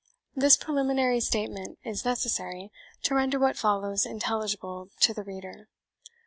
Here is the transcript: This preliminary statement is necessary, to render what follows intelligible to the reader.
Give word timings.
This 0.35 0.57
preliminary 0.57 1.19
statement 1.19 1.77
is 1.83 2.05
necessary, 2.05 2.71
to 3.03 3.13
render 3.13 3.37
what 3.37 3.55
follows 3.55 4.03
intelligible 4.03 4.89
to 5.01 5.13
the 5.13 5.23
reader. 5.23 5.67